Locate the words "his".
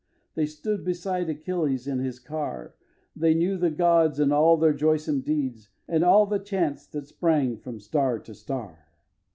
1.99-2.17